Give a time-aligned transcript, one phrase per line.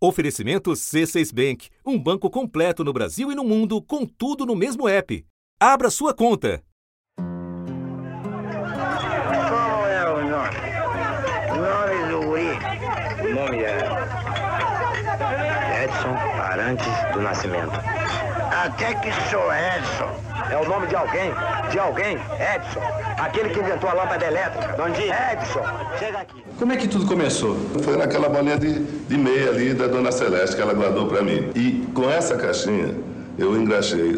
[0.00, 4.88] Oferecimento C6 Bank, um banco completo no Brasil e no mundo, com tudo no mesmo
[4.88, 5.26] app.
[5.58, 6.62] Abra sua conta.
[9.48, 10.56] Qual é o nome?
[11.50, 12.52] O nome do guri?
[13.24, 13.78] O nome é
[15.82, 17.72] Edson Arantes do Nascimento.
[18.52, 20.27] Até que sou Edson.
[20.50, 21.32] É o nome de alguém?
[21.70, 22.16] De alguém?
[22.16, 22.80] Edson.
[23.18, 24.72] Aquele que inventou a lâmpada elétrica.
[24.76, 25.12] Dondinho.
[25.12, 25.62] Edson.
[25.98, 26.42] Chega aqui.
[26.58, 27.56] Como é que tudo começou?
[27.82, 31.50] Foi naquela bolinha de, de meia ali da Dona Celeste que ela guardou para mim.
[31.54, 32.94] E com essa caixinha
[33.38, 34.14] eu engraxei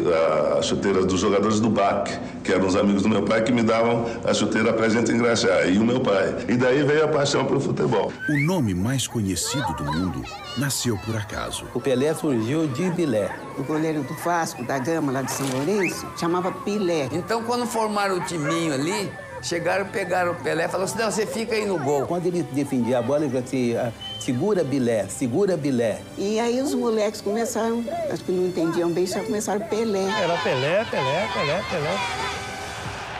[0.57, 3.61] as chuteiras dos jogadores do BAC, que eram os amigos do meu pai que me
[3.61, 6.35] davam a chuteira para a gente engraxar, e o meu pai.
[6.49, 8.11] E daí veio a paixão pelo futebol.
[8.27, 10.23] O nome mais conhecido do mundo
[10.57, 11.65] nasceu por acaso.
[11.73, 13.29] O Pelé surgiu de Bilé.
[13.57, 17.07] O goleiro do Vasco, da Gama, lá de São Lourenço, chamava Pilé.
[17.11, 19.11] Então, quando formaram o timinho ali,
[19.41, 22.05] chegaram, pegaram o Pelé e falaram assim, não, você fica aí no gol.
[22.05, 25.99] Quando ele defendia a bola, ele dizia assim, segura Bilé, segura Bilé.
[26.17, 30.03] E aí os moleques começaram, acho que não entendiam bem, já começaram Pelé.
[30.21, 31.97] Era Pelé, Pelé, Pelé, Pelé.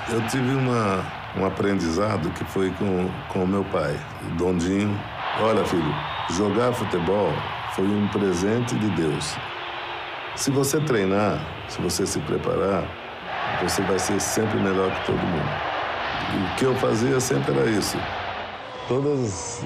[0.09, 1.05] Eu tive uma,
[1.37, 4.99] um aprendizado que foi com, com o meu pai, o Dondinho.
[5.39, 5.95] Olha, filho,
[6.31, 7.29] jogar futebol
[7.75, 9.35] foi um presente de Deus.
[10.35, 12.83] Se você treinar, se você se preparar,
[13.61, 15.70] você vai ser sempre melhor que todo mundo.
[16.21, 17.97] O que eu fazia sempre era isso.
[18.87, 19.61] Todas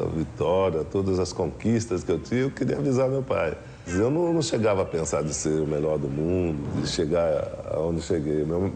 [0.00, 3.56] a vitória, todas as conquistas que eu tinha, eu queria avisar meu pai.
[3.86, 7.42] Eu não, não chegava a pensar de ser o melhor do mundo, de chegar
[7.72, 8.44] aonde cheguei.
[8.44, 8.72] Meu,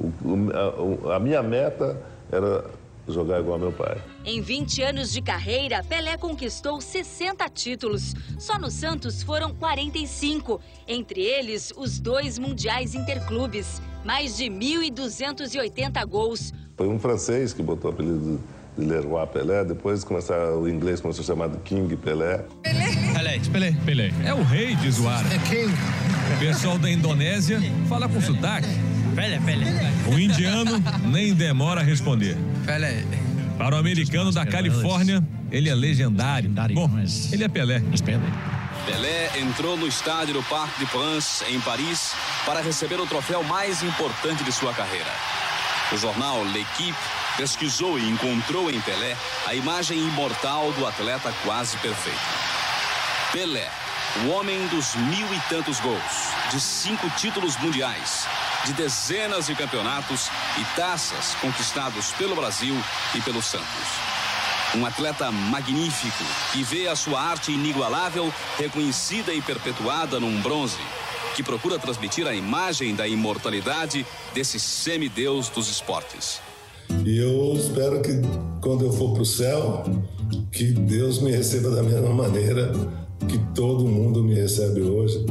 [0.00, 2.00] o, a, a minha meta
[2.32, 2.64] era
[3.06, 4.00] jogar igual meu pai.
[4.24, 8.14] Em 20 anos de carreira, Pelé conquistou 60 títulos.
[8.38, 16.52] Só no Santos foram 45, entre eles os dois mundiais interclubes, mais de 1.280 gols.
[16.76, 18.40] Foi um francês que botou o apelido
[18.76, 22.44] de Leroy Pelé, depois começar, o inglês começou a chamar de King Pelé.
[22.62, 22.90] Pelé.
[23.14, 23.76] Pelé, Pelé.
[23.84, 24.12] Pelé.
[24.24, 25.24] É o rei de zoar.
[25.32, 25.72] É King.
[26.34, 28.66] O pessoal da Indonésia fala com sotaque.
[29.14, 29.66] Pelé, Pelé.
[30.12, 32.36] O indiano nem demora a responder.
[32.66, 33.04] Pelé.
[33.56, 35.22] Para o americano da Califórnia,
[35.52, 36.50] ele é legendário.
[36.74, 36.90] Bom,
[37.30, 37.80] ele é Pelé.
[38.84, 42.12] Pelé entrou no estádio do Parc de France, em Paris,
[42.44, 45.10] para receber o troféu mais importante de sua carreira.
[45.92, 46.98] O jornal L'Equipe
[47.36, 52.18] pesquisou e encontrou em Pelé a imagem imortal do atleta quase perfeito.
[53.32, 53.70] Pelé,
[54.24, 58.26] o homem dos mil e tantos gols, de cinco títulos mundiais,
[58.64, 62.76] de dezenas de campeonatos e taças conquistados pelo Brasil
[63.14, 64.14] e pelo Santos.
[64.74, 70.80] Um atleta magnífico que vê a sua arte inigualável reconhecida e perpetuada num bronze,
[71.34, 76.40] que procura transmitir a imagem da imortalidade desse semideus dos esportes.
[77.04, 78.12] E eu espero que
[78.60, 79.84] quando eu for para o céu,
[80.52, 82.72] que Deus me receba da mesma maneira
[83.28, 85.24] que todo mundo me recebe hoje,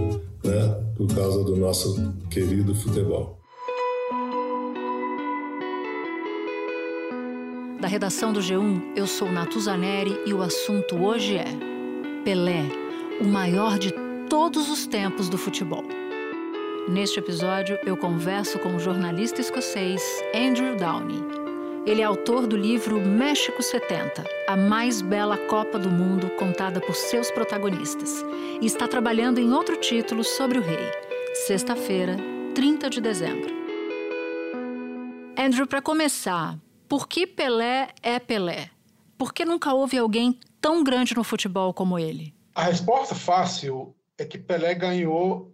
[0.44, 0.84] né?
[0.96, 3.40] Por causa do nosso querido futebol.
[7.80, 11.46] Da redação do G1, eu sou Natuzaneri e o assunto hoje é
[12.24, 12.64] Pelé,
[13.20, 13.94] o maior de
[14.30, 15.84] todos os tempos do futebol.
[16.88, 20.02] Neste episódio, eu converso com o jornalista escocês
[20.36, 21.24] Andrew Downey.
[21.86, 26.94] Ele é autor do livro México 70, a mais bela Copa do Mundo contada por
[26.94, 28.22] seus protagonistas,
[28.62, 30.92] e está trabalhando em outro título sobre o rei,
[31.48, 32.18] sexta-feira,
[32.54, 33.54] 30 de dezembro.
[35.38, 38.70] Andrew, para começar, por que Pelé é Pelé?
[39.18, 42.36] Por que nunca houve alguém tão grande no futebol como ele?
[42.54, 45.53] A resposta fácil é que Pelé ganhou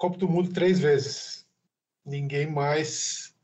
[0.00, 1.44] Copa do Mundo três vezes.
[2.06, 3.34] Ninguém mais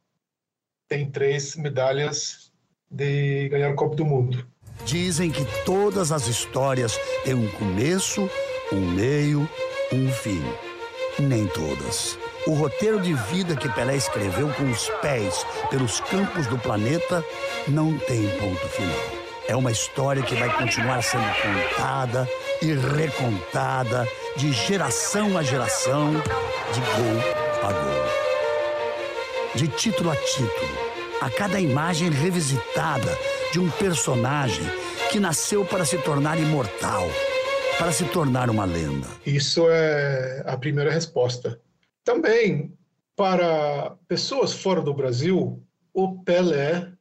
[0.88, 2.50] tem três medalhas
[2.90, 4.48] de ganhar a Copa do Mundo.
[4.86, 8.30] Dizem que todas as histórias têm um começo,
[8.72, 9.46] um meio,
[9.92, 10.42] um fim.
[11.18, 12.18] Nem todas.
[12.46, 17.22] O roteiro de vida que Pelé escreveu com os pés pelos campos do planeta
[17.68, 19.26] não tem ponto final.
[19.46, 22.26] É uma história que vai continuar sendo contada
[22.62, 28.06] e recontada de geração a geração, de gol a gol.
[29.54, 30.78] De título a título,
[31.20, 33.16] a cada imagem revisitada
[33.52, 34.64] de um personagem
[35.10, 37.08] que nasceu para se tornar imortal,
[37.78, 39.06] para se tornar uma lenda.
[39.24, 41.60] Isso é a primeira resposta.
[42.04, 42.72] Também,
[43.14, 46.92] para pessoas fora do Brasil, o Pelé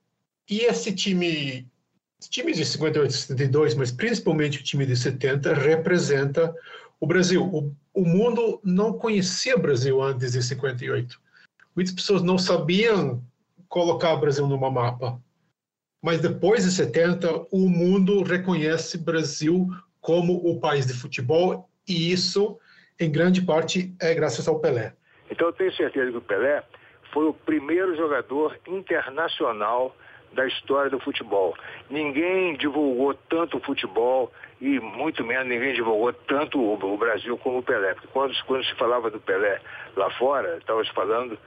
[0.49, 1.67] e esse time,
[2.21, 6.53] time de 58 e 72, mas principalmente o time de 70, representa
[6.99, 7.43] o Brasil.
[7.43, 11.19] O, o mundo não conhecia o Brasil antes de 58.
[11.75, 13.21] Muitas pessoas não sabiam
[13.67, 15.19] colocar o Brasil numa mapa.
[16.01, 19.67] Mas depois de 70, o mundo reconhece o Brasil
[19.99, 22.59] como o país de futebol, e isso,
[22.99, 24.93] em grande parte, é graças ao Pelé.
[25.31, 26.63] Então eu tenho certeza que o Pelé
[27.11, 29.95] foi o primeiro jogador internacional
[30.35, 31.55] da história do futebol.
[31.89, 37.63] Ninguém divulgou tanto o futebol e muito menos ninguém divulgou tanto o, Brasil como o
[37.63, 37.93] Pelé.
[37.93, 39.59] Porque quando, quando se falava do Pelé
[39.95, 41.37] lá fora, estava se falando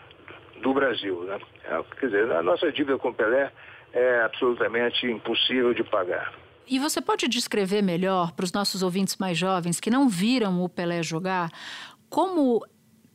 [0.63, 1.23] do Brasil.
[1.23, 1.39] Né?
[1.65, 3.53] É, quer dizer, a nossa dívida com o Pelé
[3.93, 6.33] é absolutamente impossível de pagar.
[6.67, 10.69] E você pode descrever melhor para os nossos ouvintes mais jovens que não viram o
[10.69, 11.51] Pelé jogar
[12.11, 12.63] como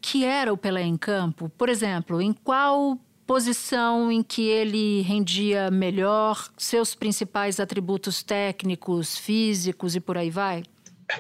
[0.01, 1.49] que era o Pelé em campo?
[1.49, 9.95] Por exemplo, em qual posição em que ele rendia melhor, seus principais atributos técnicos, físicos
[9.95, 10.63] e por aí vai?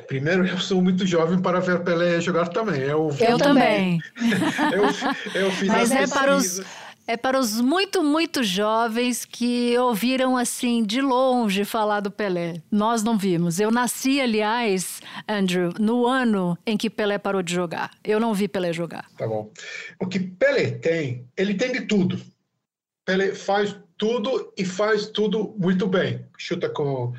[0.07, 2.81] Primeiro, eu sou muito jovem para ver Pelé jogar também.
[2.81, 3.99] Eu, eu também.
[5.35, 6.61] eu, eu fiz Mas é para os
[7.05, 12.61] é para os muito, muito jovens que ouviram assim de longe falar do Pelé.
[12.71, 13.59] Nós não vimos.
[13.59, 17.91] Eu nasci, aliás, Andrew, no ano em que Pelé parou de jogar.
[18.03, 19.09] Eu não vi Pelé jogar.
[19.17, 19.51] Tá bom.
[19.99, 22.19] O que Pelé tem, ele tem de tudo.
[23.05, 26.25] Pelé faz tudo e faz tudo muito bem.
[26.37, 27.13] Chuta com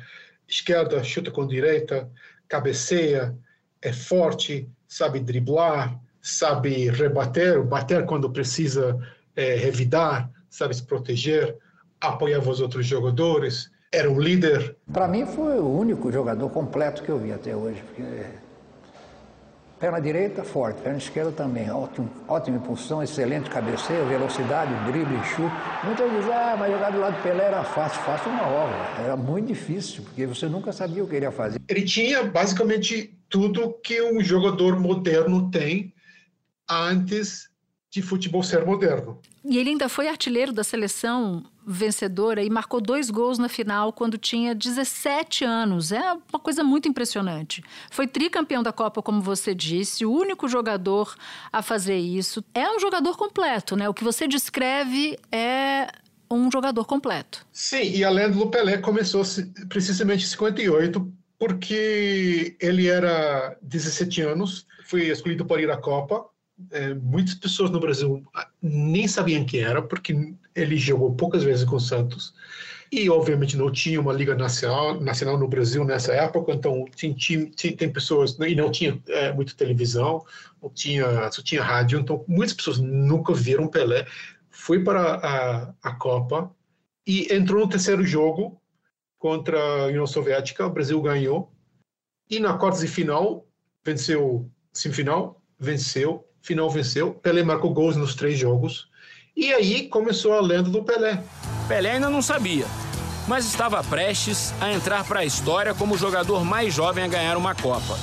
[0.47, 2.09] esquerda, chuta com direita,
[2.47, 3.37] cabeceia,
[3.81, 8.99] é forte, sabe driblar, sabe rebater, bater quando precisa
[9.35, 11.57] é, revidar, sabe se proteger,
[11.99, 14.75] apoiava os outros jogadores, era o líder.
[14.91, 17.81] Para mim foi o único jogador completo que eu vi até hoje.
[17.87, 18.03] Porque
[19.79, 25.53] perna direita, forte, perna esquerda também, ótimo, ótima impulsão, excelente cabeceio, velocidade, drible, chute.
[25.83, 29.03] Muitas vezes, ah, mas jogar do lado do Pelé era fácil, fácil uma obra.
[29.03, 31.59] Era muito difícil, porque você nunca sabia o que ele ia fazer.
[31.67, 35.93] Ele tinha basicamente tudo que um jogador moderno tem
[36.69, 37.49] antes
[37.95, 39.17] de futebol ser moderno.
[39.45, 44.17] E ele ainda foi artilheiro da seleção vencedora e marcou dois gols na final quando
[44.17, 45.93] tinha 17 anos.
[45.93, 47.63] É uma coisa muito impressionante.
[47.89, 51.15] Foi tricampeão da Copa, como você disse, o único jogador
[51.53, 52.43] a fazer isso.
[52.53, 53.87] É um jogador completo, né?
[53.87, 55.87] O que você descreve é
[56.29, 57.45] um jogador completo.
[57.53, 59.23] Sim, e além do Pelé começou
[59.69, 66.25] precisamente em 58, porque ele era 17 anos, foi escolhido para ir à Copa
[66.71, 68.23] é, muitas pessoas no Brasil
[68.61, 72.33] nem sabiam quem era, porque ele jogou poucas vezes com o Santos.
[72.91, 77.75] E, obviamente, não tinha uma liga nacional, nacional no Brasil nessa época, então tinha, tinha,
[77.75, 80.23] tem pessoas, e não tinha é, muita televisão,
[80.61, 84.05] não tinha, só tinha rádio, então muitas pessoas nunca viram Pelé.
[84.49, 86.49] Foi para a, a Copa
[87.05, 88.61] e entrou no terceiro jogo
[89.17, 91.51] contra a União Soviética, o Brasil ganhou,
[92.29, 93.47] e na quarta de final,
[93.83, 97.11] venceu semifinal, venceu final venceu.
[97.11, 98.87] Pelé marcou gols nos três jogos.
[99.35, 101.21] E aí começou a lenda do Pelé.
[101.67, 102.65] Pelé ainda não sabia,
[103.27, 107.35] mas estava prestes a entrar para a história como o jogador mais jovem a ganhar
[107.35, 107.97] uma Copa.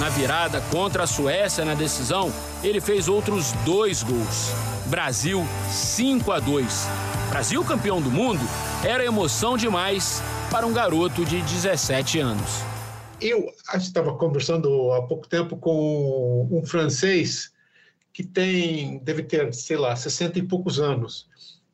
[0.00, 2.32] Na virada contra a Suécia na decisão,
[2.62, 4.50] ele fez outros dois gols.
[4.86, 6.88] Brasil 5 a 2.
[7.30, 8.44] Brasil campeão do mundo
[8.84, 12.75] era emoção demais para um garoto de 17 anos.
[13.20, 17.52] Eu estava conversando há pouco tempo com um francês
[18.12, 21.28] que tem, deve ter, sei lá, 60 e poucos anos.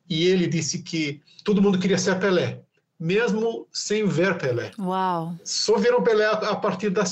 [0.09, 2.59] E ele disse que todo mundo queria ser Pelé,
[2.99, 4.71] mesmo sem ver Pelé.
[4.77, 5.35] Uau!
[5.43, 7.03] Só viram Pelé a partir da,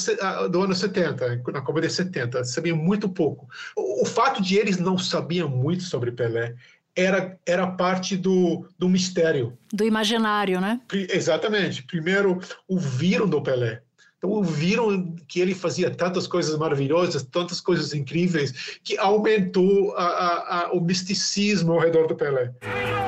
[0.48, 3.48] do ano 70, na Copa de 70, sabiam muito pouco.
[3.76, 6.56] O, o fato de eles não sabiam muito sobre Pelé
[6.96, 9.58] era, era parte do, do mistério.
[9.72, 10.82] Do imaginário, né?
[10.92, 11.84] Exatamente.
[11.84, 13.82] Primeiro, ouviram do Pelé.
[14.24, 20.68] Então viram que ele fazia tantas coisas maravilhosas, tantas coisas incríveis, que aumentou a, a,
[20.68, 22.52] a, o misticismo ao redor do Pelé.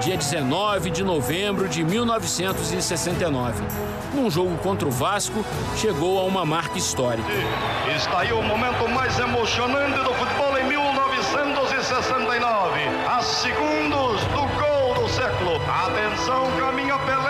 [0.01, 3.63] Dia 19 de novembro de 1969.
[4.15, 5.45] Num jogo contra o Vasco,
[5.77, 7.29] chegou a uma marca histórica.
[7.95, 12.79] Está aí o momento mais emocionante do futebol em 1969.
[13.07, 15.61] A segundos do gol do século.
[15.67, 17.22] Atenção, caminha Pelé,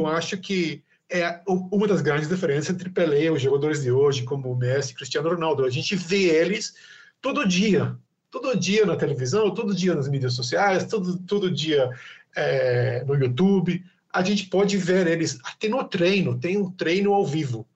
[0.00, 4.22] eu acho que é uma das grandes diferenças entre Pelé e os jogadores de hoje,
[4.22, 5.64] como Messi e Cristiano Ronaldo.
[5.64, 6.74] A gente vê eles
[7.20, 7.96] todo dia,
[8.30, 11.90] todo dia na televisão, todo dia nas mídias sociais, todo, todo dia
[12.36, 13.84] é, no YouTube.
[14.12, 17.66] A gente pode ver eles até no treino, tem um treino ao vivo.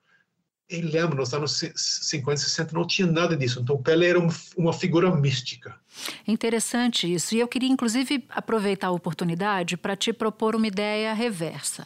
[0.69, 3.59] E lembro, nos anos 50, 60 não tinha nada disso.
[3.61, 4.19] Então, Pelé era
[4.57, 5.75] uma figura mística.
[6.27, 7.35] Interessante isso.
[7.35, 11.85] E eu queria, inclusive, aproveitar a oportunidade para te propor uma ideia reversa.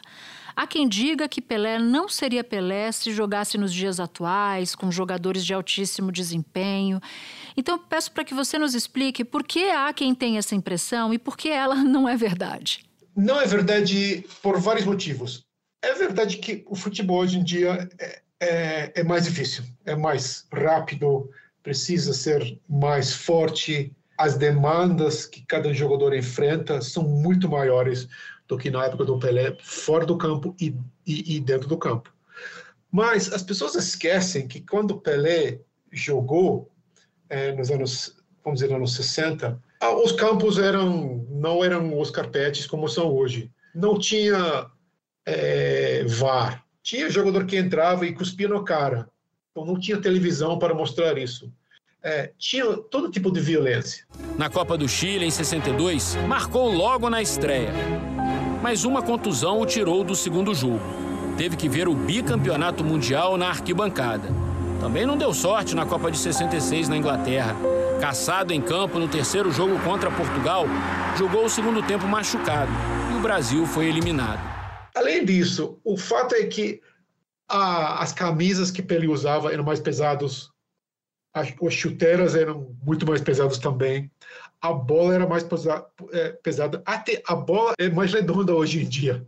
[0.54, 5.44] Há quem diga que Pelé não seria Pelé se jogasse nos dias atuais, com jogadores
[5.44, 7.00] de altíssimo desempenho.
[7.56, 11.18] Então, peço para que você nos explique por que há quem tem essa impressão e
[11.18, 12.84] por que ela não é verdade.
[13.16, 15.44] Não é verdade por vários motivos.
[15.82, 20.46] É verdade que o futebol hoje em dia é, é, é mais difícil, é mais
[20.52, 21.30] rápido,
[21.62, 23.92] precisa ser mais forte.
[24.20, 28.06] As demandas que cada jogador enfrenta são muito maiores
[28.46, 32.12] do que na época do Pelé, fora do campo e, e, e dentro do campo.
[32.92, 35.60] Mas as pessoas esquecem que quando Pelé
[35.90, 36.70] jogou
[37.30, 42.66] é, nos anos, vamos dizer, anos 60, ah, os campos eram não eram os carpetes
[42.66, 43.50] como são hoje.
[43.74, 44.70] Não tinha
[45.24, 46.62] é, VAR.
[46.82, 49.08] Tinha jogador que entrava e cuspia no cara.
[49.50, 51.50] Então não tinha televisão para mostrar isso.
[52.02, 54.06] É, tinha todo tipo de violência.
[54.38, 57.72] Na Copa do Chile, em 62, marcou logo na estreia.
[58.62, 60.80] Mas uma contusão o tirou do segundo jogo.
[61.36, 64.28] Teve que ver o bicampeonato mundial na arquibancada.
[64.80, 67.54] Também não deu sorte na Copa de 66 na Inglaterra.
[68.00, 70.64] Caçado em campo no terceiro jogo contra Portugal,
[71.18, 72.72] jogou o segundo tempo machucado
[73.12, 74.40] e o Brasil foi eliminado.
[74.94, 76.80] Além disso, o fato é que
[77.46, 80.50] a, as camisas que Pelé usava eram mais pesados,
[81.32, 84.10] as, as chuteiras eram muito mais pesadas também,
[84.60, 85.46] a bola era mais
[86.12, 89.26] é, pesada, até a bola é mais redonda hoje em dia.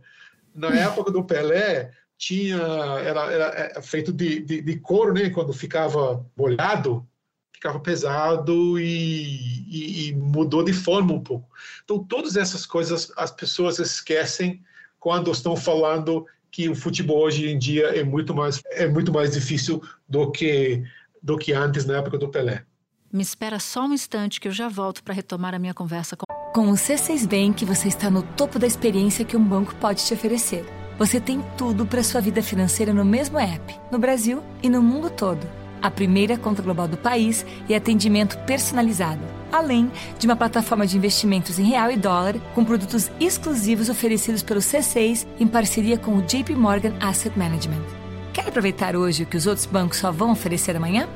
[0.53, 3.45] Na época do Pelé, tinha era, era
[3.75, 5.29] é, feito de, de, de, couro, né?
[5.29, 7.05] Quando ficava molhado,
[7.51, 11.49] ficava pesado e, e, e, mudou de forma um pouco.
[11.83, 14.61] Então, todas essas coisas as pessoas esquecem
[14.99, 19.31] quando estão falando que o futebol hoje em dia é muito mais é muito mais
[19.31, 20.83] difícil do que
[21.23, 22.65] do que antes na época do Pelé.
[23.11, 26.25] Me espera só um instante que eu já volto para retomar a minha conversa com
[26.53, 30.13] Com o C6 Bank, você está no topo da experiência que um banco pode te
[30.13, 30.65] oferecer.
[30.97, 35.09] Você tem tudo para sua vida financeira no mesmo app, no Brasil e no mundo
[35.09, 35.47] todo.
[35.81, 41.59] A primeira conta global do país e atendimento personalizado, além de uma plataforma de investimentos
[41.59, 46.55] em real e dólar com produtos exclusivos oferecidos pelo C6 em parceria com o JP
[46.55, 48.02] Morgan Asset Management.
[48.43, 51.07] Quer aproveitar hoje o que os outros bancos só vão oferecer amanhã?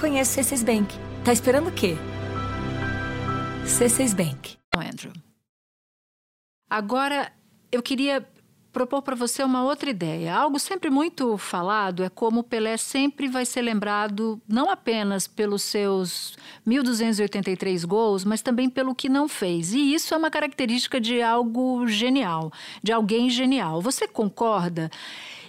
[0.00, 0.98] Conheça o C6 Bank.
[1.22, 1.94] Tá esperando o quê?
[3.66, 4.56] C6 Bank.
[4.74, 5.12] Andrew.
[6.70, 7.30] Agora,
[7.70, 8.26] eu queria
[8.72, 10.34] propor para você uma outra ideia.
[10.34, 16.34] Algo sempre muito falado é como Pelé sempre vai ser lembrado não apenas pelos seus
[16.66, 19.74] 1.283 gols, mas também pelo que não fez.
[19.74, 22.50] E isso é uma característica de algo genial,
[22.82, 23.82] de alguém genial.
[23.82, 24.90] Você concorda?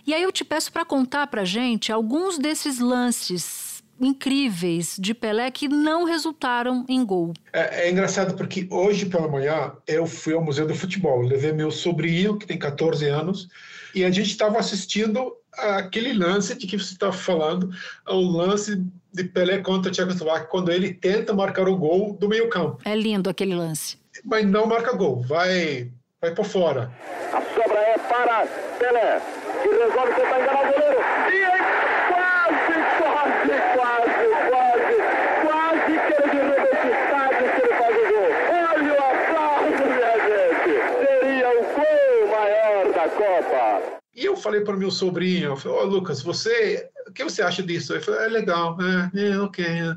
[0.05, 5.51] E aí eu te peço para contar para gente alguns desses lances incríveis de Pelé
[5.51, 7.33] que não resultaram em gol.
[7.53, 11.69] É, é, engraçado porque hoje pela manhã eu fui ao Museu do Futebol, levei meu
[11.69, 13.47] sobrinho, que tem 14 anos,
[13.93, 17.69] e a gente estava assistindo aquele lance de que você está falando,
[18.07, 22.49] o lance de Pelé contra a Tchecoslováquia, quando ele tenta marcar o gol do meio
[22.49, 22.79] campo.
[22.85, 23.97] É lindo aquele lance.
[24.23, 25.91] Mas não marca gol, vai,
[26.21, 26.91] vai por fora.
[27.33, 28.45] A sobra é para
[28.77, 29.19] Pelé,
[29.63, 30.99] que resolve tentar enganar o goleiro.
[31.33, 31.51] E
[43.17, 43.99] Copa.
[44.15, 47.41] E eu falei para o meu sobrinho, eu falei, oh, Lucas, você, o que você
[47.41, 47.93] acha disso?
[47.93, 48.77] Ele falou, é legal,
[49.13, 49.65] é, é ok.
[49.65, 49.95] É.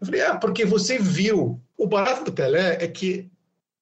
[0.00, 3.28] Eu falei, ah, porque você viu, o barato do Pelé é que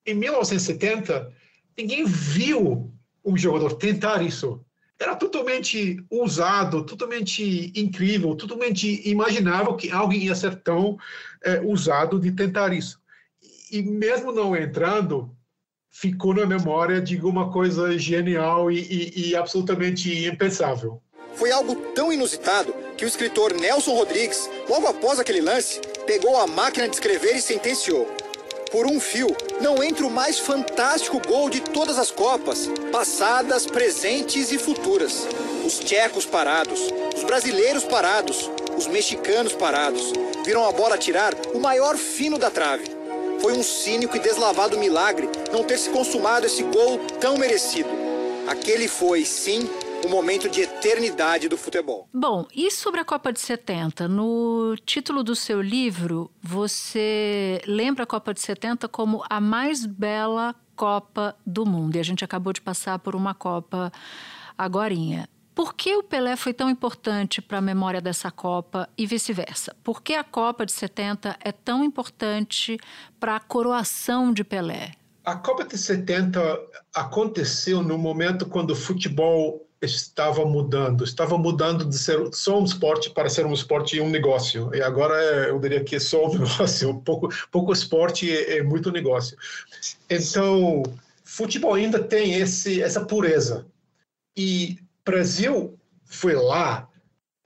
[0.06, 1.32] em 1970
[1.76, 2.92] ninguém viu
[3.24, 4.64] um jogador tentar isso.
[4.98, 10.96] Era totalmente usado, totalmente incrível, totalmente imaginável que alguém ia ser tão
[11.42, 13.00] é, usado de tentar isso.
[13.70, 15.34] E mesmo não entrando,
[15.90, 21.02] ficou na memória de uma coisa genial e, e, e absolutamente impensável.
[21.34, 26.46] Foi algo tão inusitado que o escritor Nelson Rodrigues, logo após aquele lance, pegou a
[26.46, 28.06] máquina de escrever e sentenciou.
[28.72, 29.28] Por um fio,
[29.60, 35.28] não entra o mais fantástico gol de todas as Copas, passadas, presentes e futuras.
[35.62, 36.80] Os tchecos parados,
[37.14, 40.10] os brasileiros parados, os mexicanos parados,
[40.42, 42.86] viram a bola tirar o maior fino da trave.
[43.42, 47.90] Foi um cínico e deslavado milagre não ter se consumado esse gol tão merecido.
[48.48, 49.68] Aquele foi, sim,
[50.04, 52.08] um momento de eternidade do futebol.
[52.12, 54.08] Bom, e sobre a Copa de 70?
[54.08, 60.54] No título do seu livro, você lembra a Copa de 70 como a mais bela
[60.74, 61.96] Copa do mundo.
[61.96, 63.92] E a gente acabou de passar por uma Copa
[64.58, 65.28] agorinha.
[65.54, 69.76] Por que o Pelé foi tão importante para a memória dessa Copa e vice-versa?
[69.84, 72.78] Por que a Copa de 70 é tão importante
[73.20, 74.92] para a coroação de Pelé?
[75.24, 76.40] A Copa de 70
[76.94, 83.10] aconteceu no momento quando o futebol estava mudando, estava mudando de ser só um esporte
[83.10, 84.74] para ser um esporte e um negócio.
[84.74, 85.14] E agora
[85.48, 89.36] eu diria que é só um negócio, pouco, pouco esporte é, muito negócio.
[90.08, 90.82] Então,
[91.24, 93.66] futebol ainda tem esse, essa pureza.
[94.36, 96.88] E Brasil foi lá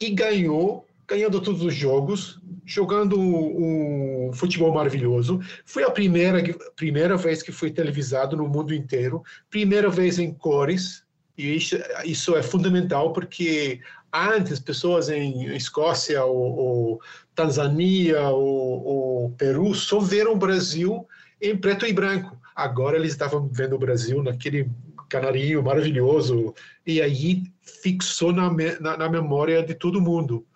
[0.00, 5.40] e ganhou, ganhando todos os jogos, jogando um futebol maravilhoso.
[5.64, 6.42] Foi a primeira,
[6.74, 11.05] primeira vez que foi televisado no mundo inteiro, primeira vez em cores,
[11.36, 13.80] e isso, isso é fundamental porque
[14.12, 17.00] antes pessoas em Escócia ou, ou
[17.34, 21.06] Tanzânia ou, ou, Peru só viram o Brasil
[21.40, 22.38] em preto e branco.
[22.54, 24.70] Agora eles estavam vendo o Brasil naquele
[25.08, 26.54] canarinho maravilhoso
[26.86, 28.50] e aí fixou na,
[28.80, 30.46] na, na memória de todo mundo.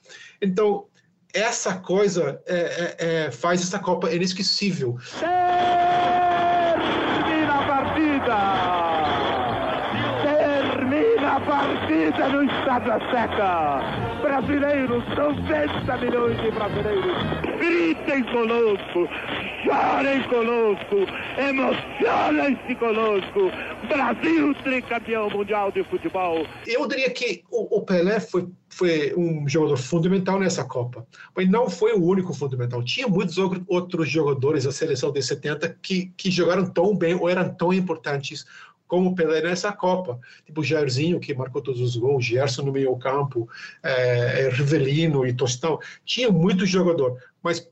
[0.40, 0.86] Então
[1.32, 4.96] essa coisa é, é, é, faz essa Copa inesquecível.
[5.20, 5.99] Termina
[12.10, 14.20] partida no Estado da Seca!
[14.22, 17.16] Brasileiros, são 90 milhões de brasileiros!
[17.58, 19.08] Gritem conosco!
[19.64, 20.96] Chorem conosco!
[21.38, 23.50] Emocionem-se conosco!
[23.88, 26.46] Brasil tricampeão mundial de futebol.
[26.66, 31.92] Eu diria que o, Pelé foi, foi um jogador fundamental nessa Copa, mas não foi
[31.92, 32.82] o único fundamental.
[32.82, 37.48] Tinha muitos outros jogadores da seleção de 70 que, que jogaram tão bem ou eram
[37.54, 38.44] tão importantes
[38.90, 40.18] como o Pelé nessa Copa.
[40.44, 43.48] Tipo Jairzinho, que marcou todos os gols, Gerson no meio campo,
[43.84, 45.78] é, Rivelino e Tostão.
[46.04, 47.70] Tinha muito jogador, mas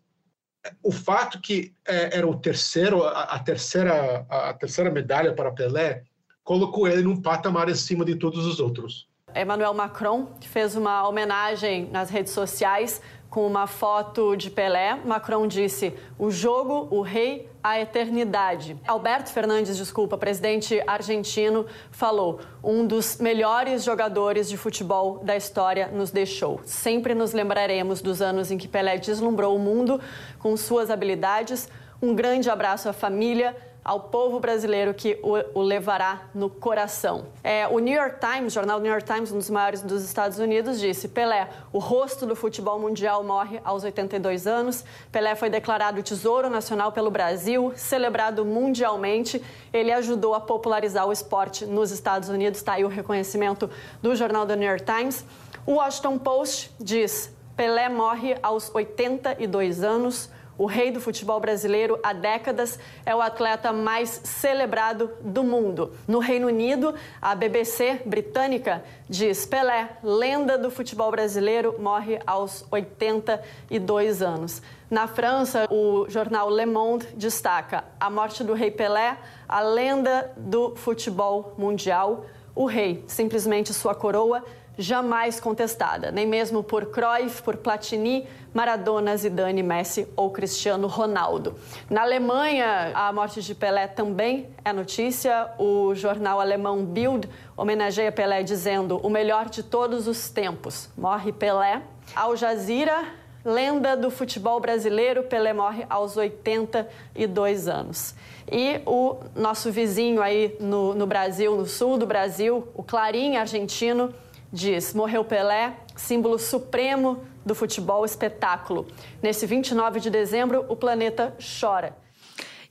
[0.81, 6.05] o fato que é, era o terceiro, a, a, terceira, a terceira medalha para Pelé,
[6.45, 9.09] colocou ele num patamar acima de todos os outros.
[9.35, 14.99] Emmanuel Macron fez uma homenagem nas redes sociais com uma foto de Pelé.
[15.05, 18.77] Macron disse: "O jogo, o rei, a eternidade".
[18.87, 26.11] Alberto Fernandes, desculpa, presidente argentino, falou: "Um dos melhores jogadores de futebol da história nos
[26.11, 26.61] deixou.
[26.65, 30.01] Sempre nos lembraremos dos anos em que Pelé deslumbrou o mundo
[30.39, 31.69] com suas habilidades.
[32.01, 33.57] Um grande abraço à família,
[33.89, 37.29] ao povo brasileiro que o, o levará no coração.
[37.43, 40.39] É, o New York Times, o jornal New York Times, um dos maiores dos Estados
[40.39, 44.85] Unidos, disse: Pelé, o rosto do futebol mundial, morre aos 82 anos.
[45.11, 49.43] Pelé foi declarado tesouro nacional pelo Brasil, celebrado mundialmente.
[49.73, 52.59] Ele ajudou a popularizar o esporte nos Estados Unidos.
[52.61, 53.71] Está aí o reconhecimento
[54.03, 55.25] do jornal do New York Times.
[55.65, 60.29] O Washington Post diz: Pelé morre aos 82 anos.
[60.59, 65.93] O rei do futebol brasileiro há décadas é o atleta mais celebrado do mundo.
[66.07, 74.21] No Reino Unido, a BBC britânica diz: Pelé, lenda do futebol brasileiro, morre aos 82
[74.21, 74.61] anos.
[74.91, 79.17] Na França, o jornal Le Monde destaca a morte do rei Pelé,
[79.49, 82.25] a lenda do futebol mundial.
[82.53, 84.43] O rei, simplesmente sua coroa,
[84.79, 91.57] jamais contestada, nem mesmo por Cruyff, por Platini, Maradona, Zidane, Messi ou Cristiano Ronaldo.
[91.91, 95.51] Na Alemanha, a morte de Pelé também é notícia.
[95.59, 100.89] O jornal alemão Bild homenageia Pelé dizendo: "O melhor de todos os tempos.
[100.97, 101.83] Morre Pelé".
[102.15, 103.05] Al Jazeera
[103.45, 108.15] lenda do futebol brasileiro, Pelé morre aos 82 anos.
[108.51, 114.13] E o nosso vizinho aí no, no Brasil, no sul do Brasil, o Clarim argentino,
[114.53, 118.87] diz: Morreu Pelé, símbolo supremo do futebol espetáculo.
[119.23, 121.97] Nesse 29 de dezembro, o planeta chora.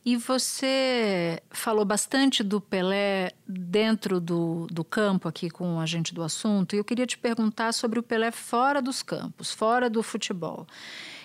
[0.06, 6.24] E você falou bastante do Pelé dentro do, do campo aqui com a gente do
[6.24, 10.66] assunto, e eu queria te perguntar sobre o Pelé fora dos campos, fora do futebol.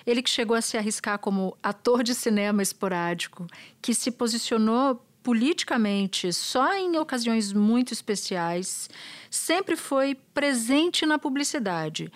[0.04, 3.46] Ele que chegou a se arriscar como ator de cinema esporádico,
[3.80, 8.90] que se posicionou politicamente só em ocasiões muito especiais,
[9.30, 12.10] sempre foi presente na publicidade.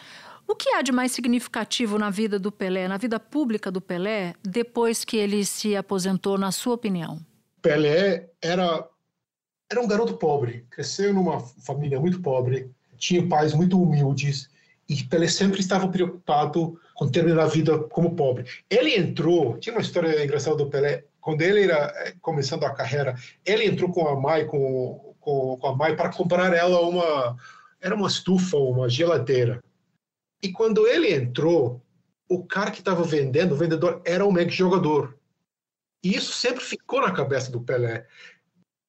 [0.48, 4.34] O que há de mais significativo na vida do Pelé, na vida pública do Pelé,
[4.42, 7.18] depois que ele se aposentou, na sua opinião?
[7.60, 8.88] Pelé era,
[9.70, 14.48] era um garoto pobre, cresceu numa família muito pobre, tinha pais muito humildes,
[14.88, 18.44] e Pelé sempre estava preocupado com terminar a vida como pobre.
[18.70, 23.16] Ele entrou, tinha uma história engraçada do Pelé, quando ele era eh, começando a carreira,
[23.44, 27.36] ele entrou com a mãe, com, com, com a mãe para comprar ela uma,
[27.80, 29.60] era uma estufa, uma geladeira.
[30.40, 31.82] E quando ele entrou,
[32.28, 35.18] o cara que estava vendendo, o vendedor, era um mega jogador.
[36.04, 38.06] E isso sempre ficou na cabeça do Pelé.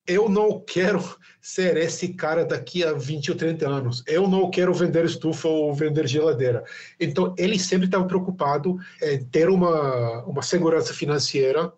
[0.06, 4.04] Eu não quero ser esse cara daqui a 20 ou 30 anos.
[4.06, 6.64] Eu não quero vender estufa ou vender geladeira.
[7.00, 11.74] Então, ele sempre estava preocupado em ter uma, uma segurança financeira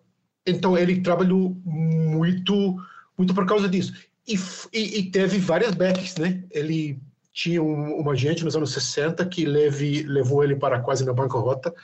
[0.46, 2.76] então ele trabalhou muito,
[3.16, 3.92] muito por causa disso.
[4.26, 4.38] E,
[4.72, 6.42] e, e teve várias backs, né?
[6.50, 7.00] Ele
[7.32, 11.74] tinha um, uma gente nos anos 60 que leve, levou ele para quase na bancarrota.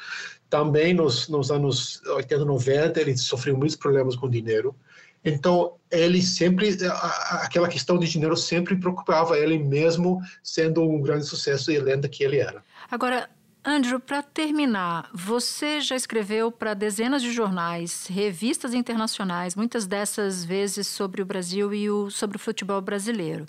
[0.49, 4.75] Também nos, nos anos 80, 90, ele sofreu muitos problemas com dinheiro.
[5.25, 6.77] Então, ele sempre,
[7.31, 12.23] aquela questão de dinheiro sempre preocupava ele, mesmo sendo um grande sucesso e lenda que
[12.23, 12.63] ele era.
[12.89, 13.29] Agora,
[13.69, 20.87] Andrew, para terminar, você já escreveu para dezenas de jornais, revistas internacionais, muitas dessas vezes
[20.87, 23.45] sobre o Brasil e o, sobre o futebol brasileiro.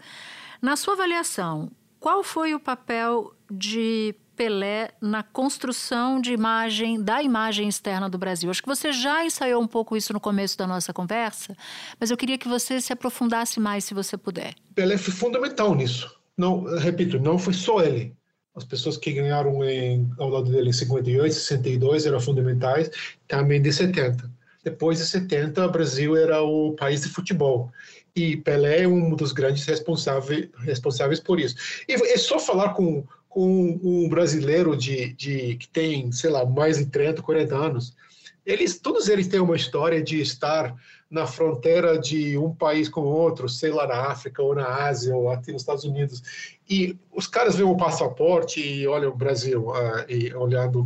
[0.59, 7.69] Na sua avaliação, qual foi o papel de Pelé na construção de imagem da imagem
[7.69, 8.49] externa do Brasil?
[8.49, 11.55] Acho que você já ensaiou um pouco isso no começo da nossa conversa,
[11.99, 14.55] mas eu queria que você se aprofundasse mais, se você puder.
[14.73, 16.11] Pelé foi fundamental nisso.
[16.35, 18.16] Não, repito, não foi só ele
[18.57, 22.89] as pessoas que ganharam em, ao lado dele em 58, 62 eram fundamentais,
[23.27, 24.29] também de 70.
[24.63, 27.71] Depois de 70, o Brasil era o país de futebol.
[28.15, 31.55] E Pelé é um dos grandes responsáveis, responsáveis por isso.
[31.87, 36.79] E é só falar com, com um brasileiro de, de, que tem, sei lá, mais
[36.79, 37.95] de 30, 40 anos.
[38.43, 40.75] Eles, todos eles têm uma história de estar
[41.09, 45.29] na fronteira de um país com outro, sei lá, na África ou na Ásia ou
[45.29, 46.57] aqui nos Estados Unidos.
[46.69, 50.85] E os caras veem o passaporte e olham o Brasil, uh, e olhando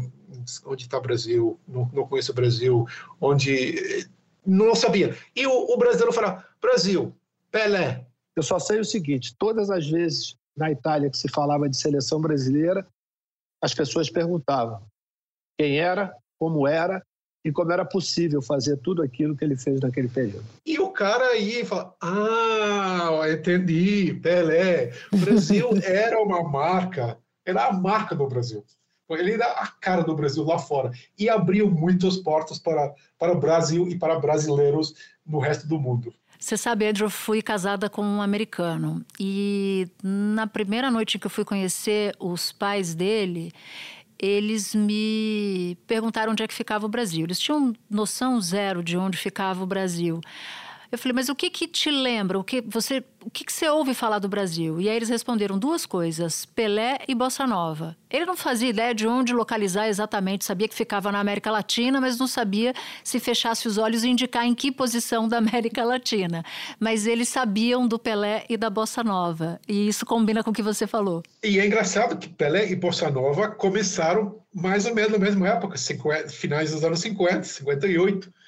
[0.66, 2.86] onde está o Brasil, não, não conheço o Brasil,
[3.20, 4.08] onde
[4.46, 5.16] não sabia.
[5.36, 7.16] E o, o brasileiro fala, Brasil,
[7.52, 8.06] Pelé.
[8.36, 12.22] Eu só sei o seguinte, todas as vezes na Itália que se falava de seleção
[12.22, 12.88] brasileira,
[13.62, 14.82] as pessoas perguntavam
[15.58, 17.04] quem era, como era
[17.44, 20.46] e como era possível fazer tudo aquilo que ele fez naquele período.
[20.66, 24.92] E o cara aí fala: Ah, entendi, Pelé.
[25.12, 28.64] O Brasil era uma marca, era a marca do Brasil.
[29.10, 33.40] Ele era a cara do Brasil lá fora e abriu muitas portas para, para o
[33.40, 34.94] Brasil e para brasileiros
[35.26, 36.14] no resto do mundo.
[36.40, 41.30] Você sabe, Andrew, eu fui casada com um americano e na primeira noite que eu
[41.30, 43.52] fui conhecer os pais dele,
[44.22, 47.26] eles me perguntaram onde é que ficava o Brasil.
[47.26, 50.22] Eles tinham noção zero de onde ficava o Brasil.
[50.92, 52.38] Eu falei, mas o que que te lembra?
[52.38, 54.82] O que você, o que que você ouve falar do Brasil?
[54.82, 57.96] E aí eles responderam duas coisas: Pelé e Bossa Nova.
[58.10, 62.20] Ele não fazia ideia de onde localizar exatamente, sabia que ficava na América Latina, mas
[62.20, 62.74] não sabia
[63.06, 66.44] se fechasse os olhos e indicar em que posição da América Latina.
[66.78, 69.62] Mas eles sabiam do Pelé e da Bossa Nova.
[69.66, 71.24] E isso combina com o que você falou.
[71.42, 75.78] E é engraçado que Pelé e Bossa Nova começaram mais ou menos na mesma época,
[75.78, 78.41] 50, finais dos anos 50, 58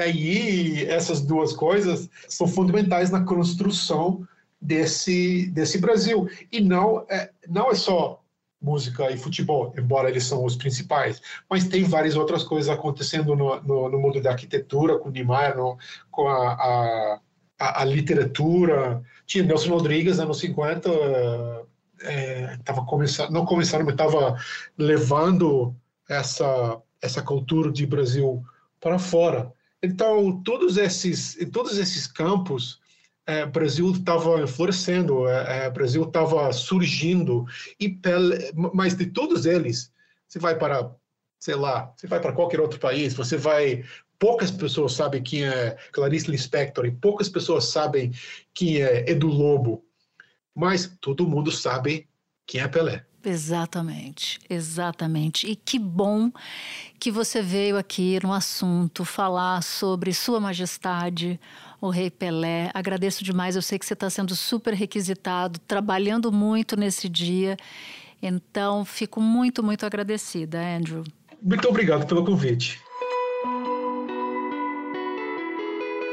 [0.00, 4.26] e aí essas duas coisas são fundamentais na construção
[4.60, 6.26] desse, desse Brasil.
[6.50, 8.22] E não é, não é só
[8.60, 13.58] música e futebol, embora eles são os principais, mas tem várias outras coisas acontecendo no,
[13.62, 15.54] no, no mundo da arquitetura, com o Niemeyer,
[16.10, 17.20] com a, a,
[17.58, 19.02] a, a, literatura.
[19.26, 20.90] Tinha Nelson Rodrigues, anos 50,
[22.02, 24.36] é, tava começando, não começando, mas estava
[24.76, 25.74] levando
[26.08, 28.42] essa, essa cultura de Brasil
[28.78, 29.52] para fora.
[29.82, 32.80] Então, todos esses, todos esses campos,
[33.26, 37.46] é, Brasil estava florescendo, é, é, Brasil estava surgindo,
[37.78, 39.92] e Pelé, mas de todos eles,
[40.28, 40.94] você vai para,
[41.38, 43.84] sei lá, você vai para qualquer outro país, você vai
[44.18, 48.12] poucas pessoas sabem quem é Clarice Lispector e poucas pessoas sabem
[48.52, 49.82] quem é Edu Lobo,
[50.54, 52.09] mas todo mundo sabe
[52.50, 53.04] quem é Pelé.
[53.24, 55.46] Exatamente, exatamente.
[55.46, 56.32] E que bom
[56.98, 61.38] que você veio aqui no assunto falar sobre Sua Majestade,
[61.80, 62.68] o Rei Pelé.
[62.74, 67.56] Agradeço demais, eu sei que você está sendo super requisitado, trabalhando muito nesse dia.
[68.20, 71.04] Então, fico muito, muito agradecida, Andrew.
[71.40, 72.80] Muito obrigado pelo convite.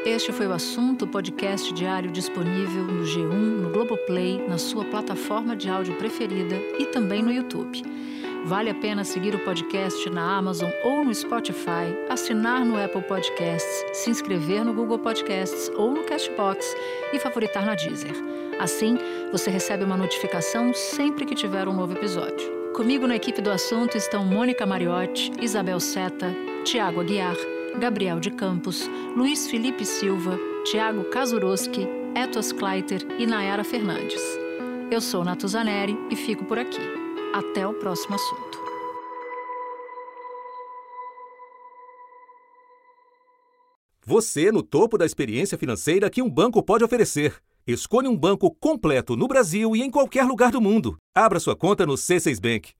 [0.05, 5.69] Este foi o assunto, podcast diário disponível no G1, no Globoplay, na sua plataforma de
[5.69, 7.81] áudio preferida e também no YouTube.
[8.45, 13.85] Vale a pena seguir o podcast na Amazon ou no Spotify, assinar no Apple Podcasts,
[13.91, 16.73] se inscrever no Google Podcasts ou no Castbox
[17.11, 18.15] e favoritar na Deezer.
[18.59, 18.97] Assim,
[19.31, 22.71] você recebe uma notificação sempre que tiver um novo episódio.
[22.73, 26.33] Comigo na equipe do assunto estão Mônica Mariotti, Isabel Seta,
[26.63, 27.35] Tiago Aguiar,
[27.77, 34.21] Gabriel de Campos, Luiz Felipe Silva, Tiago Kazuroski, Etos Kleiter e Nayara Fernandes.
[34.89, 36.81] Eu sou Natuzaneri e fico por aqui.
[37.33, 38.57] Até o próximo assunto.
[44.03, 47.35] Você no topo da experiência financeira que um banco pode oferecer.
[47.67, 50.97] Escolha um banco completo no Brasil e em qualquer lugar do mundo.
[51.13, 52.76] Abra sua conta no C6 Bank.